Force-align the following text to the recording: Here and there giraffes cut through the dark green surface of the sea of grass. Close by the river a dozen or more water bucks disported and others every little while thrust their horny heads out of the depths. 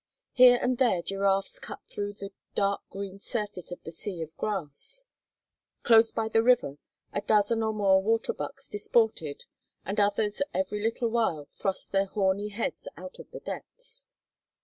Here 0.31 0.57
and 0.59 0.79
there 0.79 1.03
giraffes 1.03 1.59
cut 1.59 1.79
through 1.87 2.13
the 2.13 2.31
dark 2.55 2.81
green 2.89 3.19
surface 3.19 3.71
of 3.71 3.83
the 3.83 3.91
sea 3.91 4.19
of 4.23 4.35
grass. 4.35 5.05
Close 5.83 6.11
by 6.11 6.27
the 6.27 6.41
river 6.41 6.79
a 7.13 7.21
dozen 7.21 7.61
or 7.61 7.71
more 7.71 8.01
water 8.01 8.33
bucks 8.33 8.67
disported 8.67 9.45
and 9.85 9.99
others 9.99 10.41
every 10.55 10.81
little 10.81 11.09
while 11.09 11.47
thrust 11.53 11.91
their 11.91 12.07
horny 12.07 12.47
heads 12.49 12.87
out 12.97 13.19
of 13.19 13.29
the 13.29 13.41
depths. 13.41 14.07